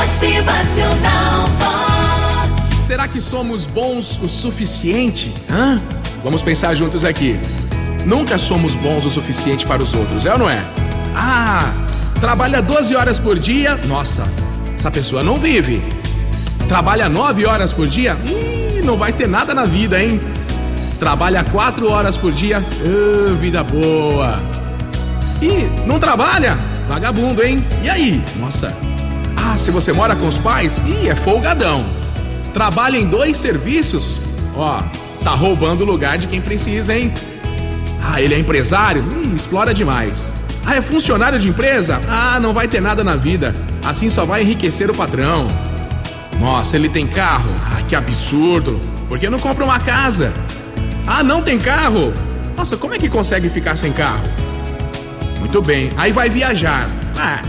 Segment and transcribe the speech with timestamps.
[0.00, 2.86] Motivacional Vox.
[2.86, 5.34] Será que somos bons o suficiente?
[5.50, 5.78] Hã?
[6.24, 7.38] Vamos pensar juntos aqui.
[8.06, 10.64] Nunca somos bons o suficiente para os outros, é ou não é?
[11.14, 11.70] Ah,
[12.18, 13.76] trabalha 12 horas por dia.
[13.86, 14.26] Nossa,
[14.74, 15.82] essa pessoa não vive.
[16.66, 18.16] Trabalha 9 horas por dia?
[18.24, 20.18] Ih, não vai ter nada na vida, hein?
[20.98, 22.56] Trabalha 4 horas por dia?
[22.58, 24.40] Ah, vida boa.
[25.42, 26.56] E não trabalha?
[26.88, 27.62] Vagabundo, hein?
[27.82, 28.24] E aí?
[28.40, 28.74] Nossa.
[29.52, 30.80] Ah, se você mora com os pais?
[30.86, 31.84] Ih, é folgadão.
[32.54, 34.18] Trabalha em dois serviços?
[34.54, 34.80] Ó,
[35.24, 37.12] tá roubando o lugar de quem precisa, hein?
[38.00, 39.04] Ah, ele é empresário?
[39.24, 40.32] Ih, explora demais.
[40.64, 42.00] Ah, é funcionário de empresa?
[42.08, 43.52] Ah, não vai ter nada na vida.
[43.84, 45.48] Assim só vai enriquecer o patrão.
[46.38, 47.50] Nossa, ele tem carro?
[47.72, 48.80] Ah, que absurdo.
[49.08, 50.32] Por que não compra uma casa?
[51.08, 52.14] Ah, não tem carro?
[52.56, 54.22] Nossa, como é que consegue ficar sem carro?
[55.40, 56.88] Muito bem, aí vai viajar.
[57.18, 57.42] Ah,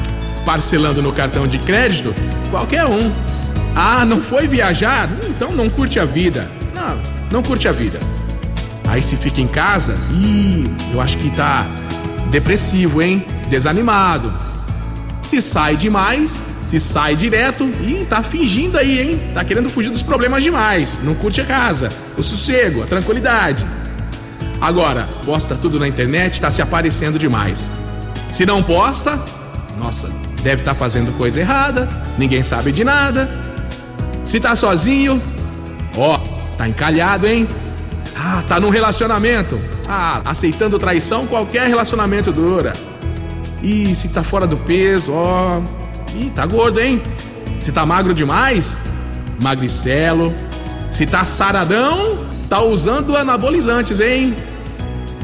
[0.45, 2.13] parcelando no cartão de crédito?
[2.49, 3.11] Qualquer um.
[3.75, 5.09] Ah, não foi viajar?
[5.29, 6.49] Então não curte a vida.
[6.75, 6.99] Não,
[7.31, 7.99] não curte a vida.
[8.87, 11.65] Aí se fica em casa, ih, eu acho que tá
[12.29, 13.25] depressivo, hein?
[13.47, 14.33] Desanimado.
[15.21, 19.21] Se sai demais, se sai direto, e tá fingindo aí, hein?
[19.33, 20.99] Tá querendo fugir dos problemas demais.
[21.03, 23.65] Não curte a casa, o sossego, a tranquilidade.
[24.59, 27.69] Agora, posta tudo na internet, tá se aparecendo demais.
[28.29, 29.19] Se não posta,
[29.79, 30.09] nossa,
[30.43, 33.29] deve estar tá fazendo coisa errada, ninguém sabe de nada.
[34.23, 35.21] Se tá sozinho,
[35.95, 36.19] ó,
[36.57, 37.47] tá encalhado, hein?
[38.15, 39.59] Ah, tá num relacionamento.
[39.87, 42.73] Ah, aceitando traição, qualquer relacionamento dura.
[43.63, 45.61] E se tá fora do peso, ó.
[46.15, 47.01] Ih, tá gordo, hein?
[47.59, 48.79] Se tá magro demais,
[49.39, 50.33] magricelo.
[50.91, 54.35] Se tá saradão, tá usando anabolizantes, hein?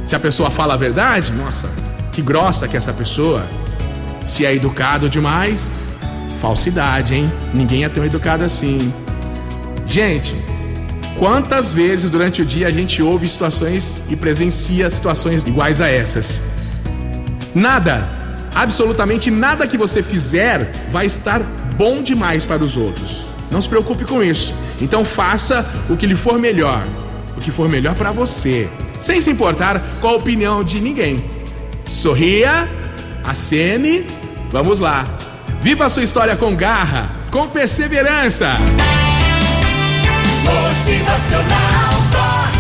[0.04, 1.70] Se a pessoa fala a verdade, nossa,
[2.14, 3.44] que grossa que é essa pessoa.
[4.28, 5.74] Se é educado demais,
[6.42, 7.32] falsidade, hein?
[7.54, 8.94] Ninguém é tão educado assim.
[9.88, 10.36] Gente,
[11.18, 16.42] quantas vezes durante o dia a gente ouve situações e presencia situações iguais a essas?
[17.56, 18.08] Nada,
[18.54, 21.42] absolutamente nada que você fizer vai estar
[21.78, 23.28] bom demais para os outros.
[23.50, 24.54] Não se preocupe com isso.
[24.82, 26.86] Então faça o que lhe for melhor,
[27.38, 31.24] o que for melhor para você, sem se importar com a opinião de ninguém.
[31.86, 32.68] Sorria,
[33.28, 34.06] acene,
[34.52, 35.06] vamos lá.
[35.62, 38.54] Viva a sua história com garra, com perseverança.
[40.44, 42.56] Motivacional Vox,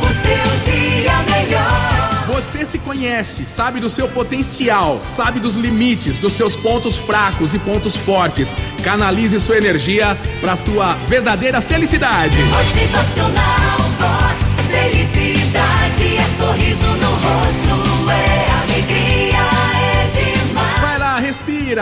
[0.00, 2.04] o seu dia melhor.
[2.34, 7.58] Você se conhece, sabe do seu potencial, sabe dos limites, dos seus pontos fracos e
[7.58, 8.54] pontos fortes.
[8.82, 12.36] Canalize sua energia para tua verdadeira felicidade.
[12.36, 17.13] Motivacional Vox, felicidade é sorriso no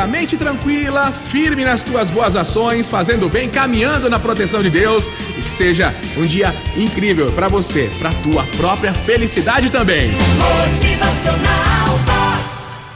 [0.07, 5.09] mente tranquila, firme nas tuas boas ações, fazendo bem, caminhando na proteção de Deus
[5.39, 10.13] e que seja um dia incrível para você, para tua própria felicidade também.
[10.13, 11.82] Motivacional.